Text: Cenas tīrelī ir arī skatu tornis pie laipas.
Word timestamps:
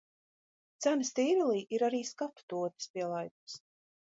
Cenas 0.85 1.11
tīrelī 1.19 1.59
ir 1.77 1.85
arī 1.89 2.01
skatu 2.13 2.49
tornis 2.55 2.89
pie 2.97 3.05
laipas. 3.15 3.61